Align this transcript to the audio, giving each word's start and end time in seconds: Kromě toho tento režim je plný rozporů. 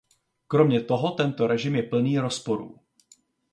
Kromě 0.47 0.81
toho 0.81 1.11
tento 1.11 1.47
režim 1.47 1.75
je 1.75 1.83
plný 1.83 2.19
rozporů. 2.19 2.77